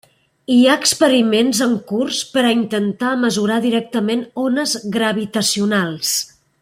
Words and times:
Hi 0.53 0.61
ha 0.69 0.77
experiments 0.83 1.59
en 1.65 1.75
curs 1.91 2.21
per 2.37 2.45
a 2.45 2.53
intentar 2.55 3.11
mesurar 3.25 3.59
directament 3.67 4.25
ones 4.47 4.75
gravitacionals. 4.97 6.17